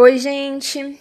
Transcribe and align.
Oi, 0.00 0.16
gente! 0.16 0.96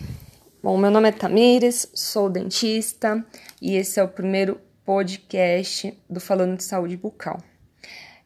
Bom, 0.64 0.76
meu 0.76 0.90
nome 0.90 1.10
é 1.10 1.12
Tamires, 1.12 1.88
sou 1.94 2.32
dentista 2.32 3.24
e 3.62 3.76
esse 3.76 4.00
é 4.00 4.04
o 4.04 4.08
primeiro 4.08 4.60
podcast 4.84 5.96
do 6.10 6.20
Falando 6.20 6.58
de 6.58 6.64
Saúde 6.64 6.98
Bucal. 6.98 7.38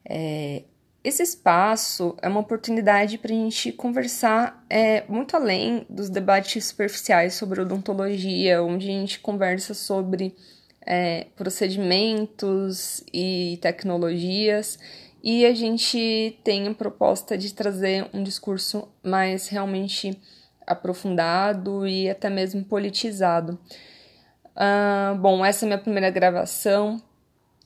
É, 0.07 0.63
esse 1.03 1.23
espaço 1.23 2.15
é 2.21 2.29
uma 2.29 2.39
oportunidade 2.39 3.17
para 3.17 3.33
a 3.33 3.35
gente 3.35 3.73
conversar 3.73 4.65
é, 4.69 5.03
muito 5.09 5.35
além 5.35 5.85
dos 5.89 6.09
debates 6.09 6.63
superficiais 6.67 7.33
sobre 7.33 7.59
odontologia, 7.59 8.63
onde 8.63 8.87
a 8.87 8.93
gente 8.93 9.19
conversa 9.19 9.73
sobre 9.73 10.33
é, 10.85 11.27
procedimentos 11.35 13.03
e 13.13 13.59
tecnologias 13.61 14.79
e 15.21 15.45
a 15.45 15.53
gente 15.53 16.39
tem 16.45 16.69
a 16.69 16.73
proposta 16.73 17.37
de 17.37 17.53
trazer 17.53 18.07
um 18.13 18.23
discurso 18.23 18.87
mais 19.03 19.49
realmente 19.49 20.17
aprofundado 20.71 21.87
e 21.87 22.09
até 22.09 22.29
mesmo 22.29 22.63
politizado. 22.63 23.59
Uh, 24.55 25.15
bom, 25.17 25.45
essa 25.45 25.63
é 25.63 25.65
a 25.65 25.69
minha 25.69 25.77
primeira 25.77 26.09
gravação, 26.09 27.01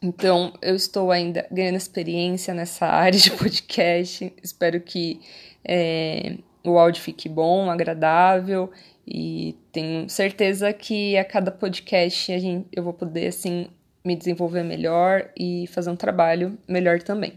então 0.01 0.53
eu 0.61 0.75
estou 0.75 1.11
ainda 1.11 1.47
ganhando 1.51 1.77
experiência 1.77 2.53
nessa 2.53 2.85
área 2.87 3.19
de 3.19 3.31
podcast. 3.31 4.33
Espero 4.43 4.79
que 4.81 5.19
é, 5.67 6.37
o 6.63 6.77
áudio 6.77 7.01
fique 7.01 7.27
bom, 7.27 7.69
agradável 7.69 8.71
e 9.07 9.55
tenho 9.71 10.09
certeza 10.09 10.71
que 10.73 11.17
a 11.17 11.23
cada 11.23 11.51
podcast 11.51 12.31
a 12.31 12.39
gente, 12.39 12.67
eu 12.71 12.83
vou 12.83 12.93
poder 12.93 13.27
assim 13.27 13.67
me 14.03 14.15
desenvolver 14.15 14.63
melhor 14.63 15.29
e 15.35 15.65
fazer 15.67 15.89
um 15.89 15.95
trabalho 15.95 16.57
melhor 16.67 17.01
também. 17.01 17.33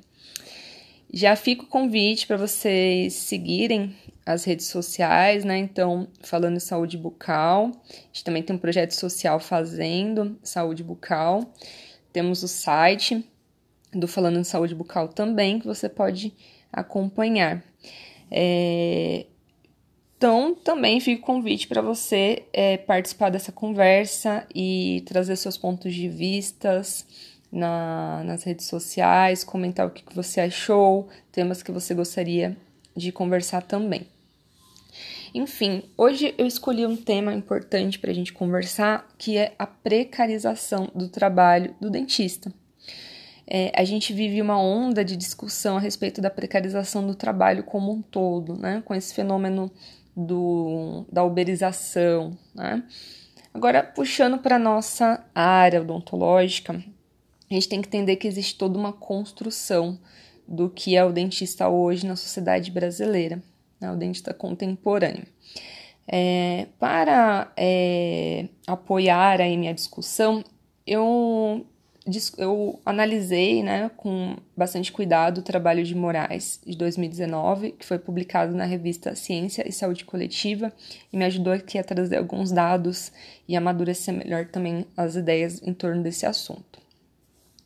Já 1.13 1.35
fica 1.37 1.63
o 1.63 1.67
convite 1.67 2.27
para 2.27 2.37
vocês 2.37 3.15
seguirem 3.15 3.97
as 4.27 4.45
redes 4.45 4.67
sociais, 4.67 5.43
né? 5.43 5.57
Então, 5.57 6.07
falando 6.21 6.57
em 6.57 6.61
saúde 6.61 6.99
bucal, 6.99 7.73
a 7.89 8.07
gente 8.13 8.25
também 8.25 8.43
tem 8.43 8.55
um 8.55 8.59
projeto 8.59 8.93
social 8.93 9.41
fazendo 9.41 10.39
saúde 10.43 10.85
bucal. 10.85 11.51
Temos 12.13 12.43
o 12.43 12.49
site 12.49 13.25
do 13.93 14.07
Falando 14.07 14.39
em 14.39 14.45
Saúde 14.45 14.75
Bucal 14.75 15.09
também, 15.09 15.59
que 15.59 15.67
você 15.67 15.89
pode 15.89 16.33
acompanhar. 16.73 17.63
É... 18.31 19.27
Então, 20.17 20.55
também 20.55 20.99
fica 20.99 21.23
o 21.23 21.25
convite 21.25 21.69
para 21.69 21.81
você 21.81 22.43
é, 22.53 22.77
participar 22.77 23.31
dessa 23.31 23.53
conversa 23.53 24.45
e 24.53 25.05
trazer 25.07 25.37
seus 25.37 25.57
pontos 25.57 25.95
de 25.95 26.09
vistas 26.09 27.07
na, 27.51 28.23
nas 28.25 28.45
redes 28.45 28.67
sociais, 28.67 29.45
comentar 29.45 29.87
o 29.87 29.91
que, 29.91 30.05
você 30.15 30.41
achou, 30.41 31.09
temas 31.33 31.63
que 31.63 31.73
você 31.73 31.95
gostaria 31.95 32.57
de 32.97 33.11
conversar 33.11 33.63
também. 33.63 34.07
Enfim, 35.35 35.83
hoje 35.97 36.35
eu 36.39 36.47
escolhi 36.47 36.87
um 36.87 36.97
tema 36.97 37.35
importante 37.35 37.99
para 37.99 38.11
a 38.11 38.15
gente 38.15 38.33
conversar, 38.33 39.07
que 39.19 39.37
é 39.37 39.55
a 39.59 39.67
precarização 39.67 40.91
do 40.95 41.09
trabalho 41.09 41.75
do 41.81 41.91
dentista. 41.91 42.53
É, 43.47 43.73
a 43.75 43.85
gente 43.85 44.13
vive 44.13 44.43
uma 44.43 44.61
onda 44.61 45.05
de 45.05 45.17
discussão 45.17 45.77
a 45.77 45.81
respeito 45.81 46.21
da 46.21 46.29
precarização 46.29 47.07
do 47.07 47.15
trabalho 47.15 47.63
como 47.63 47.93
um 47.93 48.03
todo, 48.03 48.57
né? 48.57 48.83
Com 48.85 48.95
esse 48.95 49.15
fenômeno 49.15 49.71
do, 50.15 51.07
da 51.11 51.25
uberização, 51.25 52.37
né? 52.55 52.83
Agora, 53.55 53.83
puxando 53.83 54.39
para 54.39 54.57
a 54.57 54.59
nossa 54.59 55.25
área 55.35 55.81
odontológica, 55.81 56.83
a 57.51 57.55
gente 57.55 57.69
tem 57.69 57.81
que 57.81 57.89
entender 57.89 58.17
que 58.17 58.29
existe 58.29 58.57
toda 58.57 58.79
uma 58.79 58.93
construção 58.93 59.99
do 60.47 60.71
que 60.71 60.97
é 60.97 61.05
o 61.05 61.13
dentista 61.13 61.69
hoje 61.69 62.07
na 62.07 62.17
sociedade 62.17 62.71
brasileira 62.71 63.43
né, 63.81 63.91
o 63.91 63.97
dentista 63.97 64.35
contemporâneo. 64.35 65.27
É, 66.07 66.67
para 66.79 67.53
é, 67.57 68.49
apoiar 68.67 69.41
aí 69.41 69.57
minha 69.57 69.75
discussão, 69.75 70.43
eu, 70.87 71.67
eu 72.39 72.81
analisei 72.85 73.63
né, 73.63 73.91
com 73.97 74.37
bastante 74.57 74.91
cuidado 74.91 75.39
o 75.39 75.43
trabalho 75.43 75.85
de 75.85 75.95
Moraes 75.95 76.61
de 76.67 76.77
2019, 76.77 77.73
que 77.73 77.85
foi 77.85 77.99
publicado 77.99 78.55
na 78.55 78.65
revista 78.65 79.15
Ciência 79.15 79.69
e 79.69 79.73
Saúde 79.73 80.05
Coletiva, 80.05 80.73
e 81.13 81.17
me 81.17 81.27
ajudou 81.27 81.53
aqui 81.53 81.79
a 81.79 81.85
trazer 81.85 82.17
alguns 82.17 82.51
dados 82.51 83.13
e 83.47 83.55
amadurecer 83.55 84.15
melhor 84.15 84.47
também 84.47 84.87
as 84.97 85.15
ideias 85.15 85.61
em 85.63 85.75
torno 85.75 86.03
desse 86.03 86.25
assunto. 86.25 86.88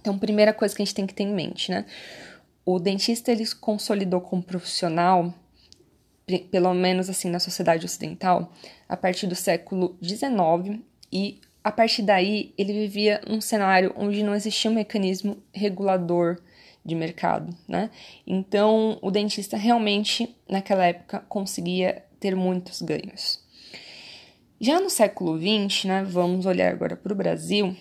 Então, 0.03 0.19
primeira 0.19 0.53
coisa 0.53 0.77
que 0.77 0.83
a 0.83 0.85
gente 0.85 0.95
tem 0.95 1.07
que 1.07 1.15
ter 1.15 1.23
em 1.23 1.33
mente, 1.33 1.71
né? 1.71 1.87
O 2.67 2.79
dentista 2.79 3.33
ele 3.33 3.47
consolidou 3.61 4.21
como 4.21 4.43
profissional 4.43 5.33
pelo 6.51 6.73
menos 6.75 7.11
assim 7.11 7.29
na 7.29 7.39
sociedade 7.39 7.85
ocidental, 7.85 8.53
a 8.89 8.97
partir 8.97 9.27
do 9.27 9.35
século 9.35 9.97
XIX 10.03 10.81
e 11.13 11.41
a 11.65 11.71
partir 11.71 12.03
daí 12.03 12.53
ele 12.57 12.73
vivia 12.73 13.21
num 13.27 13.41
cenário 13.41 13.93
onde 13.97 14.23
não 14.23 14.35
existia 14.35 14.71
um 14.71 14.75
mecanismo 14.75 15.43
regulador 15.53 16.41
de 16.85 16.95
mercado, 16.95 17.55
né? 17.69 17.91
Então 18.27 18.99
o 19.01 19.11
dentista 19.11 19.57
realmente 19.57 20.35
naquela 20.49 20.87
época 20.87 21.25
conseguia 21.29 22.05
ter 22.19 22.35
muitos 22.35 22.83
ganhos. 22.83 23.41
Já 24.61 24.81
no 24.81 24.91
século 24.91 25.39
XX, 25.39 25.85
né, 25.85 26.05
vamos 26.05 26.47
olhar 26.47 26.73
agora 26.73 26.97
para 26.97 27.13
o 27.13 27.17
Brasil, 27.17 27.77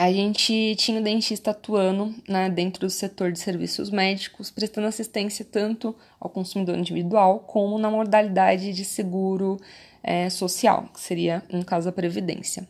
a 0.00 0.10
gente 0.10 0.74
tinha 0.76 0.98
o 0.98 1.04
dentista 1.04 1.50
atuando 1.50 2.14
né, 2.26 2.48
dentro 2.48 2.80
do 2.80 2.88
setor 2.88 3.30
de 3.30 3.38
serviços 3.38 3.90
médicos, 3.90 4.50
prestando 4.50 4.86
assistência 4.86 5.44
tanto 5.44 5.94
ao 6.18 6.30
consumidor 6.30 6.78
individual 6.78 7.40
como 7.40 7.78
na 7.78 7.90
modalidade 7.90 8.72
de 8.72 8.82
seguro 8.82 9.58
é, 10.02 10.30
social, 10.30 10.88
que 10.94 11.00
seria, 11.00 11.42
no 11.52 11.62
caso, 11.66 11.90
a 11.90 11.92
Previdência. 11.92 12.66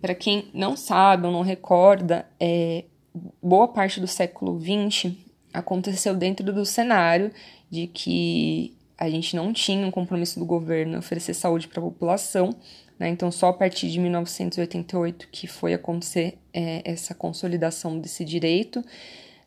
Para 0.00 0.14
quem 0.14 0.50
não 0.54 0.76
sabe 0.76 1.26
ou 1.26 1.32
não 1.32 1.42
recorda, 1.42 2.28
é, 2.38 2.84
boa 3.42 3.66
parte 3.66 3.98
do 3.98 4.06
século 4.06 4.56
XX 4.60 5.16
aconteceu 5.52 6.14
dentro 6.14 6.52
do 6.52 6.64
cenário 6.64 7.32
de 7.68 7.88
que 7.88 8.72
a 8.96 9.10
gente 9.10 9.34
não 9.34 9.52
tinha 9.52 9.84
um 9.84 9.90
compromisso 9.90 10.38
do 10.38 10.46
governo 10.46 10.96
oferecer 10.96 11.34
saúde 11.34 11.66
para 11.66 11.80
a 11.80 11.84
população, 11.84 12.54
né? 13.02 13.08
Então, 13.08 13.32
só 13.32 13.48
a 13.48 13.52
partir 13.52 13.90
de 13.90 13.98
1988 13.98 15.26
que 15.32 15.48
foi 15.48 15.74
acontecer 15.74 16.38
é, 16.54 16.82
essa 16.84 17.12
consolidação 17.12 17.98
desse 17.98 18.24
direito, 18.24 18.80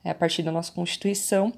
é, 0.04 0.10
a 0.10 0.14
partir 0.14 0.44
da 0.44 0.52
nossa 0.52 0.74
Constituição. 0.74 1.54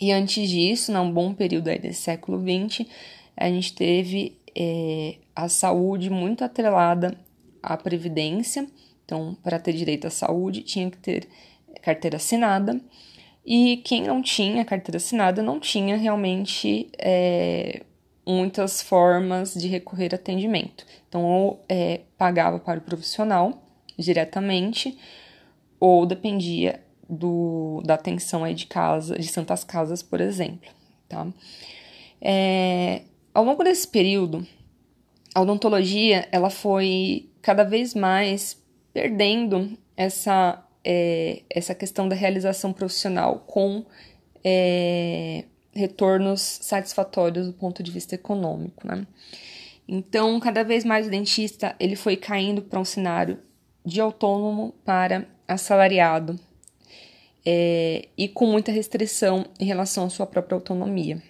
E 0.00 0.12
antes 0.12 0.48
disso, 0.48 0.90
num 0.90 1.12
bom 1.12 1.34
período 1.34 1.68
aí 1.68 1.78
desse 1.78 2.00
século 2.00 2.40
XX, 2.40 2.88
a 3.36 3.50
gente 3.50 3.74
teve 3.74 4.38
é, 4.56 5.16
a 5.36 5.46
saúde 5.50 6.08
muito 6.08 6.42
atrelada 6.42 7.14
à 7.62 7.76
previdência. 7.76 8.66
Então, 9.04 9.36
para 9.42 9.58
ter 9.58 9.74
direito 9.74 10.06
à 10.06 10.10
saúde, 10.10 10.62
tinha 10.62 10.90
que 10.90 10.96
ter 10.96 11.28
carteira 11.82 12.16
assinada. 12.16 12.80
E 13.44 13.76
quem 13.84 14.04
não 14.04 14.22
tinha 14.22 14.64
carteira 14.64 14.96
assinada 14.96 15.42
não 15.42 15.60
tinha 15.60 15.98
realmente 15.98 16.88
é, 16.98 17.82
muitas 18.30 18.80
formas 18.80 19.54
de 19.54 19.68
recorrer 19.68 20.14
atendimento. 20.14 20.86
Então, 21.08 21.24
ou 21.24 21.64
é, 21.68 22.00
pagava 22.16 22.58
para 22.58 22.78
o 22.78 22.82
profissional 22.82 23.62
diretamente, 23.98 24.96
ou 25.78 26.06
dependia 26.06 26.80
do, 27.08 27.82
da 27.84 27.94
atenção 27.94 28.44
aí 28.44 28.54
de 28.54 28.66
casa, 28.66 29.18
de 29.18 29.26
Santas 29.26 29.64
Casas, 29.64 30.02
por 30.02 30.20
exemplo. 30.20 30.70
Tá? 31.08 31.26
É, 32.20 33.02
ao 33.34 33.44
longo 33.44 33.64
desse 33.64 33.88
período, 33.88 34.46
a 35.34 35.40
odontologia 35.40 36.28
ela 36.30 36.50
foi 36.50 37.28
cada 37.42 37.64
vez 37.64 37.94
mais 37.94 38.60
perdendo 38.92 39.76
essa, 39.96 40.64
é, 40.84 41.42
essa 41.48 41.74
questão 41.74 42.08
da 42.08 42.14
realização 42.14 42.72
profissional 42.72 43.44
com 43.46 43.84
é, 44.44 45.44
retornos 45.72 46.40
satisfatórios 46.40 47.46
do 47.46 47.52
ponto 47.52 47.82
de 47.82 47.90
vista 47.90 48.14
econômico, 48.14 48.86
né? 48.86 49.06
Então, 49.88 50.38
cada 50.38 50.62
vez 50.62 50.84
mais 50.84 51.06
o 51.06 51.10
dentista 51.10 51.74
ele 51.80 51.96
foi 51.96 52.16
caindo 52.16 52.62
para 52.62 52.78
um 52.78 52.84
cenário 52.84 53.38
de 53.84 54.00
autônomo 54.00 54.74
para 54.84 55.26
assalariado 55.48 56.38
é, 57.44 58.06
e 58.16 58.28
com 58.28 58.46
muita 58.46 58.70
restrição 58.70 59.46
em 59.58 59.64
relação 59.64 60.04
à 60.04 60.10
sua 60.10 60.26
própria 60.26 60.54
autonomia. 60.54 61.20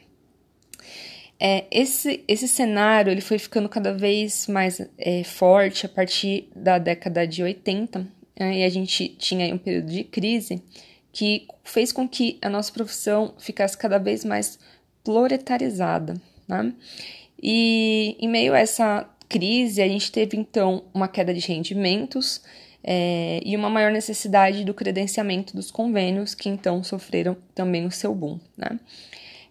É, 1.38 1.64
esse, 1.70 2.22
esse 2.28 2.46
cenário 2.46 3.10
ele 3.10 3.22
foi 3.22 3.38
ficando 3.38 3.68
cada 3.68 3.94
vez 3.94 4.46
mais 4.46 4.78
é, 4.98 5.24
forte 5.24 5.86
a 5.86 5.88
partir 5.88 6.50
da 6.54 6.78
década 6.78 7.26
de 7.26 7.42
80, 7.42 8.06
né, 8.38 8.58
e 8.58 8.64
a 8.64 8.68
gente 8.68 9.08
tinha 9.08 9.54
um 9.54 9.58
período 9.58 9.90
de 9.90 10.04
crise 10.04 10.62
que 11.12 11.46
fez 11.64 11.92
com 11.92 12.08
que 12.08 12.38
a 12.40 12.48
nossa 12.48 12.72
profissão 12.72 13.34
ficasse 13.38 13.76
cada 13.76 13.98
vez 13.98 14.24
mais 14.24 14.58
proletarizada. 15.02 16.14
Né? 16.46 16.72
E 17.42 18.16
em 18.18 18.28
meio 18.28 18.54
a 18.54 18.58
essa 18.58 19.08
crise, 19.28 19.80
a 19.80 19.88
gente 19.88 20.10
teve 20.10 20.36
então 20.36 20.84
uma 20.92 21.08
queda 21.08 21.32
de 21.32 21.40
rendimentos 21.40 22.42
é, 22.82 23.40
e 23.44 23.56
uma 23.56 23.70
maior 23.70 23.92
necessidade 23.92 24.64
do 24.64 24.74
credenciamento 24.74 25.54
dos 25.54 25.70
convênios, 25.70 26.34
que 26.34 26.48
então 26.48 26.82
sofreram 26.82 27.36
também 27.54 27.86
o 27.86 27.90
seu 27.90 28.14
boom. 28.14 28.38
Né? 28.56 28.78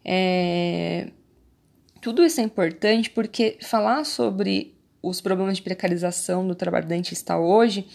É, 0.04 1.08
tudo 2.02 2.24
isso 2.24 2.40
é 2.40 2.44
importante 2.44 3.10
porque 3.10 3.58
falar 3.62 4.04
sobre 4.06 4.74
os 5.02 5.22
problemas 5.22 5.58
de 5.58 5.64
precarização 5.64 6.48
do 6.48 6.56
trabalho 6.56 6.88
dentista 6.88 7.38
hoje 7.38 7.88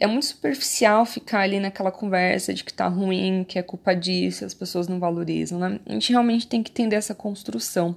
é 0.00 0.06
muito 0.06 0.26
superficial 0.26 1.04
ficar 1.04 1.40
ali 1.40 1.58
naquela 1.58 1.90
conversa 1.90 2.54
de 2.54 2.62
que 2.62 2.72
tá 2.72 2.86
ruim, 2.86 3.44
que 3.46 3.58
é 3.58 3.62
culpa 3.62 3.94
disso, 3.94 4.44
as 4.44 4.54
pessoas 4.54 4.86
não 4.86 4.98
valorizam, 5.00 5.58
né? 5.58 5.80
A 5.86 5.92
gente 5.92 6.10
realmente 6.10 6.46
tem 6.46 6.62
que 6.62 6.70
entender 6.70 6.96
essa 6.96 7.14
construção. 7.14 7.96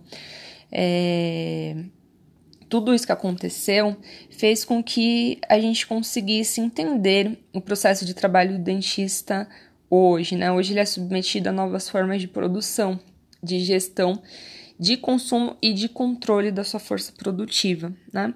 É... 0.71 1.75
Tudo 2.67 2.93
isso 2.93 3.05
que 3.05 3.11
aconteceu 3.11 3.97
fez 4.29 4.63
com 4.63 4.81
que 4.81 5.39
a 5.47 5.59
gente 5.59 5.85
conseguisse 5.85 6.61
entender 6.61 7.37
o 7.53 7.59
processo 7.59 8.05
de 8.05 8.13
trabalho 8.13 8.57
do 8.57 8.63
dentista 8.63 9.47
hoje, 9.89 10.35
né? 10.35 10.51
Hoje 10.51 10.73
ele 10.73 10.79
é 10.79 10.85
submetido 10.85 11.49
a 11.49 11.51
novas 11.51 11.89
formas 11.89 12.21
de 12.21 12.27
produção, 12.27 12.99
de 13.43 13.59
gestão, 13.59 14.21
de 14.79 14.97
consumo 14.97 15.57
e 15.61 15.73
de 15.73 15.89
controle 15.89 16.49
da 16.49 16.63
sua 16.63 16.79
força 16.79 17.11
produtiva, 17.11 17.93
né? 18.11 18.33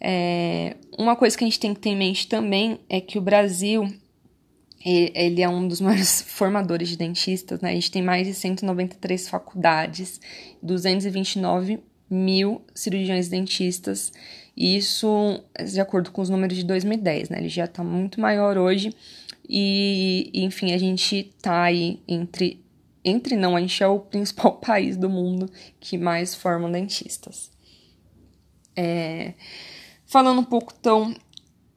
É, 0.00 0.76
uma 0.98 1.16
coisa 1.16 1.36
que 1.36 1.44
a 1.44 1.46
gente 1.46 1.60
tem 1.60 1.74
que 1.74 1.80
ter 1.80 1.90
em 1.90 1.96
mente 1.96 2.28
também 2.28 2.78
é 2.88 3.00
que 3.00 3.18
o 3.18 3.20
Brasil 3.20 3.88
ele 4.84 5.42
é 5.42 5.48
um 5.48 5.66
dos 5.66 5.80
maiores 5.82 6.22
formadores 6.22 6.88
de 6.88 6.96
dentistas, 6.96 7.60
né? 7.60 7.70
A 7.70 7.74
gente 7.74 7.90
tem 7.90 8.02
mais 8.02 8.26
de 8.26 8.34
193 8.34 9.28
faculdades, 9.28 10.20
229 10.62 11.80
mil 12.08 12.62
cirurgiões 12.72 13.28
dentistas, 13.28 14.12
e 14.56 14.76
isso 14.76 15.42
de 15.68 15.80
acordo 15.80 16.12
com 16.12 16.22
os 16.22 16.30
números 16.30 16.56
de 16.56 16.64
2010, 16.64 17.30
né? 17.30 17.38
Ele 17.38 17.48
já 17.48 17.64
está 17.64 17.82
muito 17.82 18.20
maior 18.20 18.56
hoje, 18.56 18.94
e 19.48 20.30
enfim, 20.34 20.72
a 20.72 20.78
gente 20.78 21.32
tá 21.40 21.64
aí 21.64 22.00
entre. 22.06 22.64
Entre 23.08 23.36
não, 23.36 23.54
a 23.54 23.60
gente 23.60 23.80
é 23.80 23.86
o 23.86 24.00
principal 24.00 24.58
país 24.58 24.96
do 24.96 25.08
mundo 25.08 25.48
que 25.78 25.96
mais 25.96 26.34
forma 26.34 26.68
dentistas. 26.68 27.50
É, 28.74 29.34
Falando 30.06 30.40
um 30.40 30.44
pouco, 30.44 30.72
então, 30.78 31.14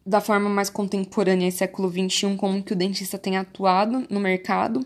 da 0.05 0.21
forma 0.21 0.49
mais 0.49 0.69
contemporânea 0.69 1.47
e 1.47 1.51
século 1.51 1.89
XXI, 1.89 2.35
como 2.37 2.61
que 2.61 2.73
o 2.73 2.75
dentista 2.75 3.17
tem 3.17 3.37
atuado 3.37 4.05
no 4.09 4.19
mercado. 4.19 4.85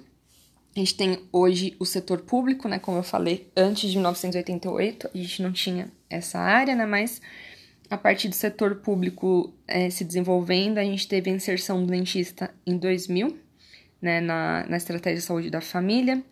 A 0.75 0.79
gente 0.79 0.95
tem 0.95 1.19
hoje 1.31 1.75
o 1.77 1.85
setor 1.85 2.21
público, 2.21 2.67
né? 2.67 2.79
Como 2.79 2.97
eu 2.97 3.03
falei, 3.03 3.51
antes 3.55 3.91
de 3.91 3.97
1988 3.97 5.09
a 5.13 5.17
gente 5.17 5.41
não 5.41 5.51
tinha 5.51 5.91
essa 6.09 6.39
área, 6.39 6.75
né? 6.75 6.85
Mas 6.85 7.21
a 7.89 7.97
partir 7.97 8.27
do 8.27 8.33
setor 8.33 8.75
público 8.77 9.53
é, 9.67 9.89
se 9.89 10.03
desenvolvendo, 10.03 10.79
a 10.79 10.83
gente 10.83 11.07
teve 11.07 11.29
a 11.29 11.33
inserção 11.33 11.85
do 11.85 11.91
dentista 11.91 12.49
em 12.65 12.77
2000, 12.77 13.37
né? 14.01 14.19
Na, 14.19 14.65
na 14.67 14.77
estratégia 14.77 15.19
de 15.19 15.25
saúde 15.25 15.49
da 15.51 15.61
família. 15.61 16.23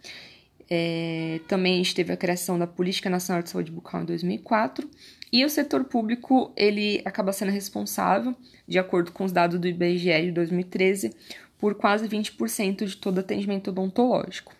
É, 0.73 1.41
também 1.49 1.73
a 1.73 1.77
gente 1.79 1.93
teve 1.93 2.13
a 2.13 2.17
criação 2.17 2.57
da 2.57 2.65
Política 2.65 3.09
Nacional 3.09 3.43
de 3.43 3.49
Saúde 3.49 3.69
Bucal 3.69 4.03
em 4.03 4.05
2004 4.05 4.89
e 5.29 5.43
o 5.43 5.49
setor 5.49 5.83
público, 5.83 6.53
ele 6.55 7.01
acaba 7.03 7.33
sendo 7.33 7.51
responsável, 7.51 8.33
de 8.65 8.79
acordo 8.79 9.11
com 9.11 9.25
os 9.25 9.33
dados 9.33 9.59
do 9.59 9.67
IBGE 9.67 10.27
de 10.27 10.31
2013, 10.31 11.13
por 11.57 11.75
quase 11.75 12.07
20% 12.07 12.85
de 12.85 12.95
todo 12.95 13.19
atendimento 13.19 13.69
odontológico. 13.69 14.55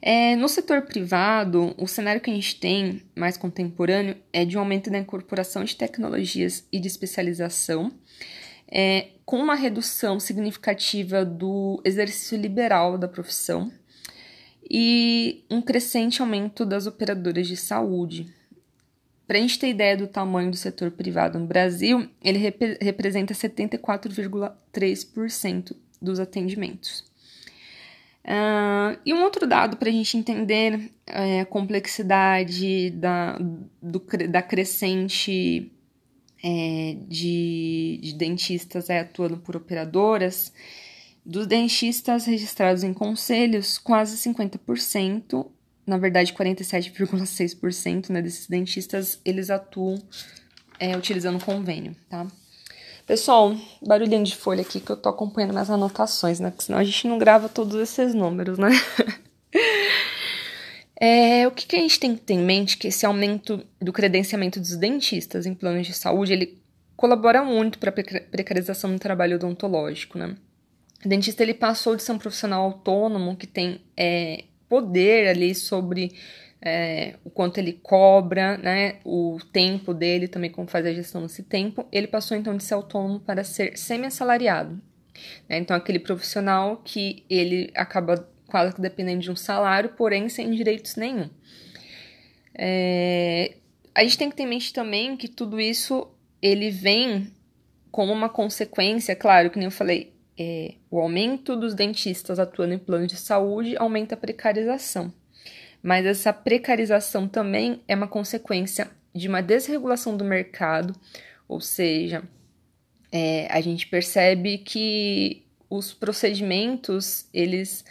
É, 0.00 0.36
no 0.36 0.48
setor 0.48 0.82
privado, 0.82 1.74
o 1.76 1.88
cenário 1.88 2.20
que 2.20 2.30
a 2.30 2.34
gente 2.34 2.60
tem 2.60 3.02
mais 3.16 3.36
contemporâneo 3.36 4.16
é 4.32 4.44
de 4.44 4.56
um 4.56 4.60
aumento 4.60 4.90
da 4.90 4.98
incorporação 4.98 5.64
de 5.64 5.74
tecnologias 5.74 6.64
e 6.70 6.78
de 6.78 6.86
especialização, 6.86 7.90
é, 8.70 9.08
com 9.24 9.40
uma 9.40 9.56
redução 9.56 10.20
significativa 10.20 11.24
do 11.24 11.82
exercício 11.84 12.38
liberal 12.38 12.96
da 12.96 13.08
profissão 13.08 13.72
e 14.70 15.46
um 15.50 15.62
crescente 15.62 16.20
aumento 16.20 16.66
das 16.66 16.86
operadoras 16.86 17.46
de 17.46 17.56
saúde, 17.56 18.26
para 19.26 19.38
a 19.38 19.40
gente 19.40 19.58
ter 19.58 19.68
ideia 19.68 19.96
do 19.96 20.06
tamanho 20.06 20.50
do 20.50 20.56
setor 20.56 20.90
privado 20.90 21.38
no 21.38 21.46
Brasil, 21.46 22.06
ele 22.22 22.38
rep 22.38 22.76
representa 22.80 23.32
74,3% 23.34 25.74
dos 26.00 26.18
atendimentos. 26.18 27.06
Uh, 28.24 28.96
e 29.06 29.14
um 29.14 29.22
outro 29.22 29.46
dado 29.46 29.76
para 29.76 29.88
a 29.88 29.92
gente 29.92 30.16
entender 30.16 30.90
é, 31.06 31.40
a 31.40 31.46
complexidade 31.46 32.90
da, 32.90 33.38
do, 33.82 34.02
da 34.28 34.42
crescente 34.42 35.72
é, 36.42 36.96
de, 37.08 38.00
de, 38.02 38.14
dentistas 38.14 38.90
é, 38.90 39.00
atuando 39.00 39.38
por 39.38 39.56
operadoras, 39.56 40.52
dos 41.28 41.46
dentistas 41.46 42.24
registrados 42.24 42.82
em 42.82 42.94
conselhos, 42.94 43.76
quase 43.76 44.16
50% 44.16 45.46
na 45.86 45.98
verdade 45.98 46.32
47,6% 46.32 48.08
né, 48.08 48.22
desses 48.22 48.46
dentistas 48.46 49.20
eles 49.26 49.50
atuam 49.50 50.02
é, 50.80 50.96
utilizando 50.96 51.44
convênio, 51.44 51.94
tá? 52.08 52.26
Pessoal, 53.06 53.54
barulhinho 53.86 54.24
de 54.24 54.36
folha 54.36 54.62
aqui 54.62 54.80
que 54.80 54.90
eu 54.90 54.96
tô 54.96 55.08
acompanhando 55.10 55.52
nas 55.52 55.68
anotações, 55.68 56.40
né? 56.40 56.50
Porque 56.50 56.64
senão 56.64 56.78
a 56.78 56.84
gente 56.84 57.06
não 57.06 57.18
grava 57.18 57.48
todos 57.48 57.74
esses 57.74 58.14
números, 58.14 58.58
né? 58.58 58.70
é, 60.98 61.46
o 61.46 61.50
que, 61.50 61.66
que 61.66 61.76
a 61.76 61.80
gente 61.80 62.00
tem 62.00 62.14
que 62.14 62.22
ter 62.22 62.34
em 62.34 62.44
mente 62.44 62.76
que 62.76 62.88
esse 62.88 63.04
aumento 63.04 63.64
do 63.80 63.92
credenciamento 63.92 64.60
dos 64.60 64.76
dentistas 64.76 65.46
em 65.46 65.54
planos 65.54 65.86
de 65.86 65.94
saúde, 65.94 66.32
ele 66.32 66.58
colabora 66.96 67.42
muito 67.42 67.78
para 67.78 67.90
a 67.90 67.92
precarização 68.30 68.92
do 68.92 68.98
trabalho 68.98 69.36
odontológico, 69.36 70.18
né? 70.18 70.36
O 71.04 71.08
dentista 71.08 71.42
ele 71.42 71.54
passou 71.54 71.94
de 71.94 72.02
ser 72.02 72.12
um 72.12 72.18
profissional 72.18 72.64
autônomo 72.64 73.36
que 73.36 73.46
tem 73.46 73.80
é, 73.96 74.44
poder 74.68 75.28
ali 75.28 75.54
sobre 75.54 76.12
é, 76.60 77.14
o 77.24 77.30
quanto 77.30 77.58
ele 77.58 77.72
cobra, 77.72 78.58
né, 78.58 78.96
o 79.04 79.38
tempo 79.52 79.94
dele, 79.94 80.26
também 80.26 80.50
como 80.50 80.66
fazer 80.66 80.90
a 80.90 80.94
gestão 80.94 81.22
desse 81.22 81.42
tempo, 81.42 81.86
ele 81.92 82.08
passou 82.08 82.36
então 82.36 82.56
de 82.56 82.64
ser 82.64 82.74
autônomo 82.74 83.20
para 83.20 83.44
ser 83.44 83.78
semi-assalariado. 83.78 84.80
Né? 85.48 85.58
Então, 85.58 85.76
aquele 85.76 85.98
profissional 85.98 86.80
que 86.84 87.24
ele 87.30 87.70
acaba 87.74 88.28
quase 88.46 88.74
que 88.74 88.80
dependendo 88.80 89.20
de 89.20 89.30
um 89.30 89.36
salário, 89.36 89.90
porém 89.90 90.28
sem 90.28 90.50
direitos 90.50 90.96
nenhum. 90.96 91.28
É, 92.54 93.54
a 93.94 94.02
gente 94.02 94.18
tem 94.18 94.30
que 94.30 94.36
ter 94.36 94.42
em 94.42 94.48
mente 94.48 94.72
também 94.72 95.16
que 95.16 95.28
tudo 95.28 95.60
isso 95.60 96.08
ele 96.42 96.70
vem 96.70 97.32
como 97.90 98.12
uma 98.12 98.28
consequência, 98.28 99.14
claro, 99.14 99.50
que 99.50 99.58
nem 99.58 99.66
eu 99.66 99.70
falei, 99.70 100.12
é, 100.38 100.74
o 100.90 101.00
aumento 101.00 101.56
dos 101.56 101.74
dentistas 101.74 102.38
atuando 102.38 102.74
em 102.74 102.78
plano 102.78 103.06
de 103.06 103.16
saúde 103.16 103.76
aumenta 103.76 104.14
a 104.14 104.18
precarização. 104.18 105.12
Mas 105.82 106.06
essa 106.06 106.32
precarização 106.32 107.26
também 107.26 107.82
é 107.88 107.94
uma 107.94 108.06
consequência 108.06 108.88
de 109.14 109.26
uma 109.28 109.42
desregulação 109.42 110.16
do 110.16 110.24
mercado, 110.24 110.94
ou 111.48 111.60
seja, 111.60 112.22
é, 113.10 113.48
a 113.50 113.60
gente 113.60 113.86
percebe 113.86 114.58
que 114.58 115.42
os 115.68 115.92
procedimentos, 115.92 117.26
eles, 117.32 117.84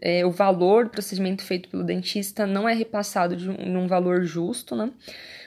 é, 0.00 0.24
o 0.26 0.30
valor 0.30 0.84
do 0.84 0.90
procedimento 0.90 1.42
feito 1.42 1.68
pelo 1.68 1.84
dentista 1.84 2.46
não 2.46 2.68
é 2.68 2.74
repassado 2.74 3.36
de 3.36 3.48
um, 3.48 3.82
um 3.82 3.86
valor 3.86 4.24
justo, 4.24 4.74
né? 4.74 4.90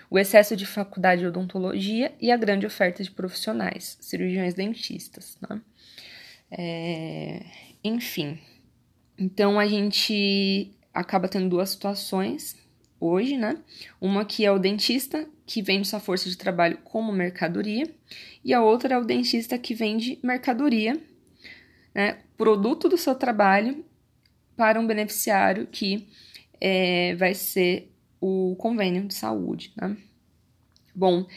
O 0.10 0.20
excesso 0.20 0.56
de 0.56 0.66
faculdade 0.66 1.22
de 1.22 1.28
odontologia 1.28 2.14
e 2.22 2.32
a 2.32 2.38
grande 2.38 2.66
oferta 2.66 3.04
de 3.04 3.12
profissionais, 3.12 3.98
cirurgiões 4.00 4.54
dentistas, 4.54 5.38
né? 5.42 5.60
É, 6.58 7.42
enfim, 7.84 8.40
então 9.18 9.60
a 9.60 9.68
gente 9.68 10.72
acaba 10.94 11.28
tendo 11.28 11.50
duas 11.50 11.72
situações 11.72 12.56
hoje, 12.98 13.36
né? 13.36 13.58
Uma 14.00 14.24
que 14.24 14.46
é 14.46 14.52
o 14.52 14.58
dentista 14.58 15.28
que 15.46 15.62
vende 15.62 15.88
sua 15.88 16.00
força 16.00 16.30
de 16.30 16.38
trabalho 16.38 16.78
como 16.84 17.12
mercadoria, 17.12 17.94
e 18.44 18.54
a 18.54 18.64
outra 18.64 18.96
é 18.96 18.98
o 18.98 19.04
dentista 19.04 19.58
que 19.58 19.74
vende 19.74 20.18
mercadoria, 20.24 20.98
né? 21.94 22.20
Produto 22.38 22.88
do 22.88 22.98
seu 22.98 23.16
trabalho 23.16 23.84
para 24.56 24.80
um 24.80 24.88
beneficiário 24.88 25.68
que 25.68 26.08
é, 26.62 27.16
vai 27.16 27.34
ser 27.34 27.92
o 28.22 28.56
convênio 28.58 29.06
de 29.08 29.14
saúde, 29.14 29.74
né? 29.76 29.98
Bom, 30.96 31.28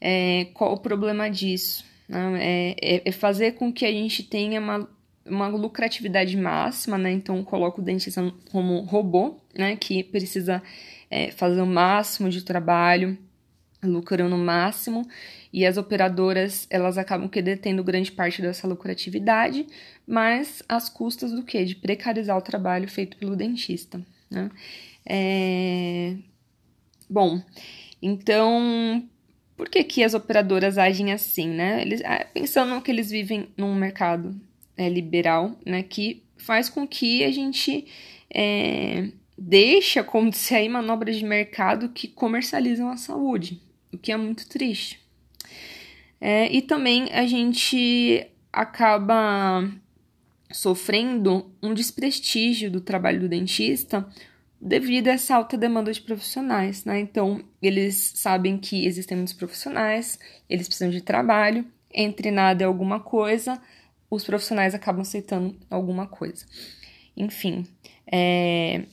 é, 0.00 0.46
qual 0.54 0.72
o 0.72 0.78
problema 0.78 1.28
disso? 1.28 1.84
Né? 2.08 2.38
É, 2.40 2.76
é, 2.80 3.02
é, 3.04 3.12
fazer 3.12 3.52
com 3.52 3.72
que 3.72 3.84
a 3.84 3.92
gente 3.92 4.22
tenha 4.22 4.60
uma, 4.60 4.88
uma 5.26 5.48
lucratividade 5.48 6.36
máxima, 6.36 6.96
né? 6.96 7.12
Então, 7.12 7.42
coloco 7.44 7.80
o 7.80 7.84
dentista 7.84 8.32
como 8.50 8.80
robô, 8.80 9.36
né? 9.54 9.76
Que 9.76 10.02
precisa 10.02 10.62
é, 11.10 11.30
fazer 11.30 11.60
o 11.60 11.66
máximo 11.66 12.30
de 12.30 12.42
trabalho, 12.42 13.18
lucrando 13.82 14.34
o 14.34 14.38
máximo, 14.38 15.06
e 15.52 15.64
as 15.64 15.76
operadoras, 15.76 16.66
elas 16.70 16.98
acabam 16.98 17.28
que 17.28 17.40
detendo 17.40 17.84
grande 17.84 18.12
parte 18.12 18.42
dessa 18.42 18.66
lucratividade, 18.66 19.66
mas 20.06 20.62
às 20.68 20.88
custas 20.88 21.32
do 21.32 21.42
quê? 21.42 21.64
De 21.64 21.74
precarizar 21.74 22.36
o 22.36 22.42
trabalho 22.42 22.88
feito 22.88 23.16
pelo 23.16 23.36
dentista, 23.36 24.00
né? 24.30 24.50
É... 25.06 26.16
Bom, 27.08 27.40
então, 28.02 29.08
por 29.58 29.68
que, 29.68 29.82
que 29.82 30.04
as 30.04 30.14
operadoras 30.14 30.78
agem 30.78 31.12
assim, 31.12 31.48
né? 31.48 31.82
Eles, 31.82 32.00
ah, 32.04 32.24
pensando 32.32 32.80
que 32.80 32.92
eles 32.92 33.10
vivem 33.10 33.48
num 33.56 33.74
mercado 33.74 34.40
é, 34.76 34.88
liberal, 34.88 35.58
né? 35.66 35.82
Que 35.82 36.22
faz 36.36 36.70
com 36.70 36.86
que 36.86 37.24
a 37.24 37.32
gente 37.32 37.84
é, 38.32 39.08
deixa 39.36 40.00
acontecer 40.00 40.54
aí 40.54 40.68
manobras 40.68 41.16
de 41.16 41.24
mercado 41.24 41.88
que 41.88 42.06
comercializam 42.06 42.88
a 42.88 42.96
saúde, 42.96 43.60
o 43.92 43.98
que 43.98 44.12
é 44.12 44.16
muito 44.16 44.48
triste. 44.48 45.00
É, 46.20 46.50
e 46.52 46.62
também 46.62 47.12
a 47.12 47.26
gente 47.26 48.28
acaba 48.52 49.68
sofrendo 50.52 51.50
um 51.60 51.74
desprestígio 51.74 52.70
do 52.70 52.80
trabalho 52.80 53.18
do 53.18 53.28
dentista 53.28 54.08
devido 54.60 55.08
a 55.08 55.12
essa 55.12 55.36
alta 55.36 55.56
demanda 55.56 55.92
de 55.92 56.00
profissionais, 56.00 56.84
né? 56.84 56.98
Então, 57.00 57.42
eles 57.62 58.12
sabem 58.16 58.58
que 58.58 58.86
existem 58.86 59.16
muitos 59.16 59.34
profissionais, 59.34 60.18
eles 60.48 60.66
precisam 60.66 60.90
de 60.90 61.00
trabalho, 61.00 61.64
entre 61.92 62.30
nada 62.30 62.62
e 62.62 62.66
alguma 62.66 63.00
coisa, 63.00 63.60
os 64.10 64.24
profissionais 64.24 64.74
acabam 64.74 65.02
aceitando 65.02 65.56
alguma 65.70 66.06
coisa. 66.06 66.44
Enfim, 67.16 67.66
é, 68.10 68.84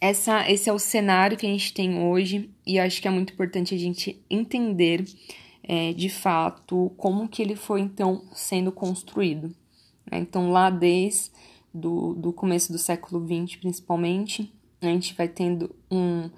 essa, 0.00 0.50
esse 0.50 0.68
é 0.68 0.72
o 0.72 0.78
cenário 0.78 1.36
que 1.36 1.46
a 1.46 1.50
gente 1.50 1.72
tem 1.72 1.98
hoje 1.98 2.50
e 2.66 2.78
acho 2.78 3.00
que 3.00 3.08
é 3.08 3.10
muito 3.10 3.32
importante 3.32 3.74
a 3.74 3.78
gente 3.78 4.22
entender 4.28 5.04
é, 5.62 5.92
de 5.92 6.08
fato 6.08 6.92
como 6.96 7.28
que 7.28 7.42
ele 7.42 7.56
foi 7.56 7.80
então 7.80 8.24
sendo 8.32 8.70
construído. 8.70 9.54
Né? 10.10 10.18
Então, 10.18 10.50
lá 10.50 10.70
desde 10.70 11.30
do, 11.72 12.14
do 12.14 12.32
começo 12.32 12.72
do 12.72 12.78
século 12.78 13.24
XX, 13.26 13.56
principalmente, 13.56 14.52
a 14.86 14.92
gente 14.92 15.14
vai 15.14 15.28
tendo 15.28 15.74
um, 15.90 16.30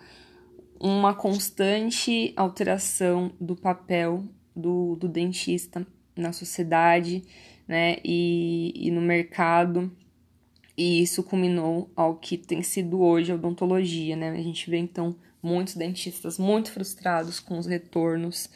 uma 0.81 1.15
constante 1.15 2.33
alteração 2.37 3.33
do 3.41 3.57
papel 3.57 4.25
do, 4.55 4.97
do 4.97 5.09
dentista 5.09 5.87
na 6.17 6.33
sociedade 6.33 7.25
né, 7.67 7.99
e, 8.05 8.73
e 8.75 8.91
no 8.91 9.01
mercado, 9.01 9.91
e 10.77 11.03
isso 11.03 11.23
culminou 11.23 11.91
ao 11.95 12.17
que 12.17 12.37
tem 12.37 12.63
sido 12.63 13.01
hoje 13.01 13.33
a 13.33 13.35
odontologia. 13.35 14.17
Né? 14.17 14.31
A 14.31 14.43
gente 14.43 14.71
vê 14.71 14.79
então 14.79 15.17
muitos 15.43 15.75
dentistas 15.75 16.39
muito 16.39 16.71
frustrados 16.71 17.41
com 17.41 17.59
os 17.59 17.67
retornos 17.67 18.49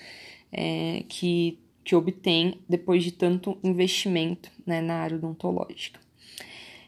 é, 0.50 1.04
que, 1.08 1.58
que 1.84 1.94
obtém 1.94 2.60
depois 2.68 3.02
de 3.02 3.12
tanto 3.12 3.58
investimento 3.62 4.50
né, 4.64 4.80
na 4.80 4.94
área 4.94 5.16
odontológica. 5.16 6.00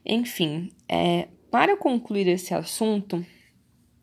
Enfim, 0.07 0.71
é, 0.89 1.29
para 1.55 1.77
concluir 1.77 2.27
esse 2.27 2.53
assunto, 2.53 3.25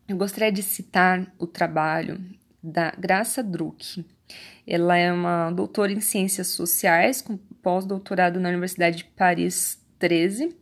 eu 0.08 0.16
gostaria 0.16 0.50
de 0.50 0.62
citar 0.62 1.30
o 1.38 1.46
trabalho 1.46 2.18
da 2.62 2.92
Graça 2.92 3.42
Druck. 3.42 4.06
Ela 4.66 4.96
é 4.96 5.12
uma 5.12 5.50
doutora 5.50 5.92
em 5.92 6.00
ciências 6.00 6.46
sociais, 6.46 7.20
com 7.20 7.36
pós-doutorado 7.36 8.40
na 8.40 8.48
Universidade 8.48 8.96
de 8.96 9.04
Paris 9.04 9.78
13, 9.98 10.56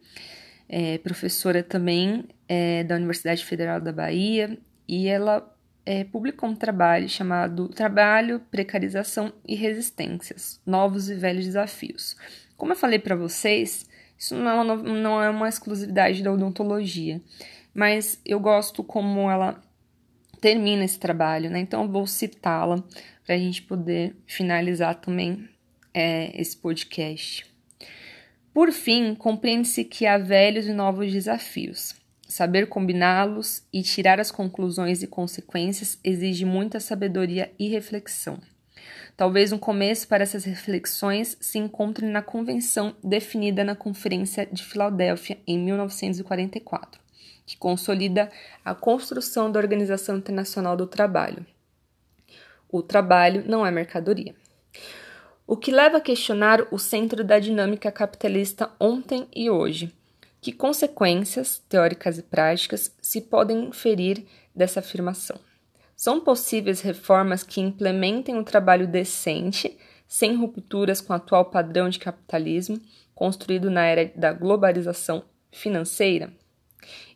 é 0.68 0.99
professora 0.99 1.62
também 1.62 2.25
é, 2.49 2.82
da 2.82 2.97
Universidade 2.97 3.44
Federal 3.44 3.80
da 3.80 3.92
Bahia, 3.92 4.59
e 4.88 5.06
ela 5.06 5.49
é, 5.87 6.02
publicou 6.02 6.49
um 6.49 6.56
trabalho 6.56 7.09
chamado 7.09 7.68
Trabalho, 7.68 8.40
Precarização 8.50 9.32
e 9.47 9.54
Resistências: 9.54 10.61
Novos 10.66 11.09
e 11.09 11.14
Velhos 11.14 11.44
Desafios. 11.44 12.16
Como 12.56 12.73
eu 12.73 12.76
falei 12.76 12.99
para 12.99 13.14
vocês, 13.14 13.88
isso 14.21 14.37
não 14.37 14.50
é, 14.50 14.55
uma, 14.55 14.77
não 14.77 15.23
é 15.23 15.31
uma 15.31 15.49
exclusividade 15.49 16.23
da 16.23 16.31
odontologia, 16.31 17.23
mas 17.73 18.21
eu 18.23 18.39
gosto 18.39 18.85
como 18.85 19.31
ela 19.31 19.59
termina 20.43 20.85
esse 20.85 20.99
trabalho, 20.99 21.49
né? 21.49 21.61
Então 21.61 21.85
eu 21.85 21.89
vou 21.89 22.07
citá-la 22.07 22.85
para 23.25 23.35
a 23.35 23.39
gente 23.39 23.62
poder 23.62 24.15
finalizar 24.27 24.97
também 24.97 25.49
é, 25.95 26.39
esse 26.39 26.55
podcast. 26.55 27.47
Por 28.53 28.71
fim, 28.73 29.15
compreende-se 29.15 29.85
que 29.85 30.05
há 30.05 30.19
velhos 30.19 30.67
e 30.67 30.73
novos 30.75 31.11
desafios. 31.11 31.95
Saber 32.29 32.69
combiná-los 32.69 33.62
e 33.73 33.83
tirar 33.83 34.21
as 34.21 34.31
conclusões 34.31 35.03
e 35.03 35.07
consequências 35.07 35.99
exige 36.05 36.45
muita 36.45 36.79
sabedoria 36.79 37.50
e 37.59 37.69
reflexão. 37.69 38.39
Talvez 39.21 39.53
um 39.53 39.59
começo 39.59 40.09
para 40.09 40.23
essas 40.23 40.45
reflexões 40.45 41.37
se 41.43 41.59
encontre 41.59 42.07
na 42.07 42.23
convenção 42.23 42.97
definida 43.05 43.62
na 43.62 43.77
Conferência 43.77 44.49
de 44.50 44.65
Filadélfia 44.65 45.37
em 45.47 45.59
1944, 45.59 46.99
que 47.45 47.55
consolida 47.55 48.31
a 48.65 48.75
construção 48.75 49.53
da 49.53 49.61
Organização 49.61 50.17
Internacional 50.17 50.75
do 50.75 50.87
Trabalho. 50.87 51.45
O 52.67 52.83
trabalho 52.83 53.45
não 53.47 53.67
é 53.67 53.71
mercadoria. 53.71 54.35
O 55.47 55.55
que 55.55 55.71
leva 55.71 55.99
a 55.99 56.00
questionar 56.00 56.67
o 56.71 56.79
centro 56.79 57.23
da 57.23 57.39
dinâmica 57.39 57.93
capitalista 57.93 58.71
ontem 58.81 59.29
e 59.37 59.50
hoje. 59.50 59.93
Que 60.41 60.50
consequências, 60.50 61.62
teóricas 61.69 62.17
e 62.17 62.23
práticas, 62.23 62.97
se 63.03 63.21
podem 63.21 63.67
inferir 63.67 64.25
dessa 64.57 64.81
afirmação? 64.81 65.39
São 66.00 66.19
possíveis 66.19 66.80
reformas 66.80 67.42
que 67.42 67.61
implementem 67.61 68.35
o 68.35 68.38
um 68.38 68.42
trabalho 68.42 68.88
decente, 68.88 69.76
sem 70.09 70.35
rupturas 70.35 70.99
com 70.99 71.12
o 71.12 71.16
atual 71.16 71.45
padrão 71.45 71.90
de 71.90 71.99
capitalismo 71.99 72.80
construído 73.14 73.71
na 73.71 73.85
era 73.85 74.11
da 74.16 74.33
globalização 74.33 75.23
financeira? 75.52 76.33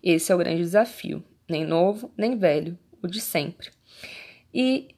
Esse 0.03 0.31
é 0.31 0.35
o 0.35 0.39
grande 0.39 0.61
desafio, 0.61 1.25
nem 1.49 1.65
novo, 1.65 2.13
nem 2.15 2.37
velho, 2.37 2.79
o 3.03 3.09
de 3.09 3.23
sempre. 3.23 3.71
E 4.53 4.89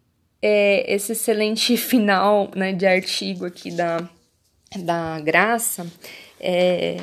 é, 0.43 0.93
esse 0.93 1.13
excelente 1.13 1.77
final 1.79 2.51
né, 2.57 2.73
de 2.73 2.87
artigo 2.87 3.47
aqui 3.47 3.71
da, 3.71 3.99
da 4.81 5.21
Graça 5.21 5.87
é, 6.41 6.97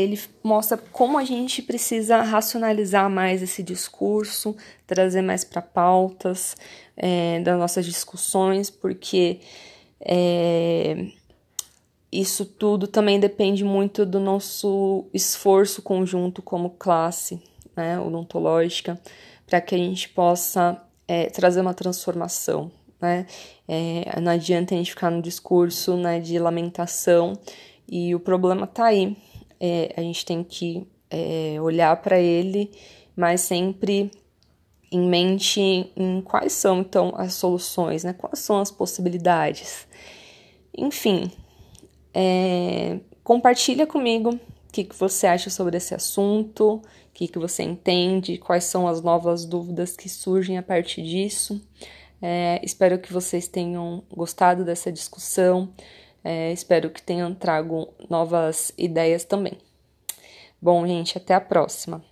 ele 0.00 0.20
mostra 0.42 0.76
como 0.76 1.18
a 1.18 1.24
gente 1.24 1.62
precisa 1.62 2.22
racionalizar 2.22 3.10
mais 3.10 3.42
esse 3.42 3.62
discurso, 3.62 4.56
trazer 4.86 5.22
mais 5.22 5.44
para 5.44 5.62
pautas 5.62 6.56
é, 6.96 7.40
das 7.40 7.58
nossas 7.58 7.84
discussões, 7.84 8.70
porque 8.70 9.40
é, 10.00 11.06
isso 12.10 12.44
tudo 12.44 12.86
também 12.86 13.20
depende 13.20 13.64
muito 13.64 14.04
do 14.04 14.18
nosso 14.18 15.06
esforço 15.12 15.82
conjunto 15.82 16.42
como 16.42 16.70
classe 16.70 17.40
né, 17.76 17.98
odontológica, 18.00 19.00
para 19.46 19.60
que 19.60 19.74
a 19.74 19.78
gente 19.78 20.08
possa 20.08 20.82
é, 21.06 21.26
trazer 21.26 21.60
uma 21.60 21.74
transformação. 21.74 22.70
Né? 23.00 23.26
Não 24.20 24.32
adianta 24.32 24.74
a 24.74 24.78
gente 24.78 24.90
ficar 24.90 25.10
no 25.10 25.22
discurso 25.22 25.96
né, 25.96 26.20
de 26.20 26.38
lamentação, 26.38 27.32
e 27.90 28.14
o 28.14 28.20
problema 28.20 28.64
está 28.64 28.84
aí 28.84 29.16
é, 29.60 29.92
a 29.96 30.00
gente 30.00 30.24
tem 30.24 30.42
que 30.42 30.86
é, 31.10 31.60
olhar 31.60 31.94
para 32.00 32.18
ele, 32.18 32.70
mas 33.14 33.42
sempre 33.42 34.10
em 34.90 35.08
mente 35.08 35.60
em 35.96 36.20
quais 36.22 36.52
são 36.52 36.80
então 36.80 37.12
as 37.16 37.34
soluções, 37.34 38.02
né? 38.02 38.12
Quais 38.12 38.40
são 38.40 38.58
as 38.58 38.70
possibilidades. 38.70 39.86
Enfim, 40.76 41.30
é, 42.12 42.98
compartilha 43.22 43.86
comigo 43.86 44.30
o 44.30 44.72
que, 44.72 44.84
que 44.84 44.96
você 44.96 45.26
acha 45.26 45.50
sobre 45.50 45.76
esse 45.76 45.94
assunto, 45.94 46.74
o 46.74 46.82
que, 47.12 47.28
que 47.28 47.38
você 47.38 47.62
entende, 47.62 48.38
quais 48.38 48.64
são 48.64 48.88
as 48.88 49.02
novas 49.02 49.44
dúvidas 49.44 49.96
que 49.96 50.08
surgem 50.08 50.58
a 50.58 50.62
partir 50.62 51.02
disso. 51.02 51.60
É, 52.22 52.60
espero 52.62 52.98
que 52.98 53.12
vocês 53.12 53.48
tenham 53.48 54.02
gostado 54.14 54.64
dessa 54.64 54.92
discussão. 54.92 55.72
É, 56.22 56.52
espero 56.52 56.90
que 56.90 57.02
tenham 57.02 57.34
trago 57.34 57.88
novas 58.08 58.72
ideias 58.76 59.24
também. 59.24 59.58
Bom, 60.60 60.86
gente, 60.86 61.16
até 61.16 61.34
a 61.34 61.40
próxima. 61.40 62.04